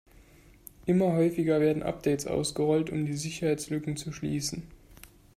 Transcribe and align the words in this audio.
Immer 0.87 1.11
häufiger 1.11 1.59
werden 1.59 1.83
Updates 1.83 2.25
ausgerollt, 2.25 2.89
um 2.89 3.05
die 3.05 3.13
Sicherheitslücken 3.13 3.97
zu 3.97 4.11
schließen. 4.11 4.63